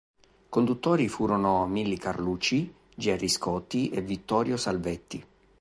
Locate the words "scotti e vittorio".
3.29-4.57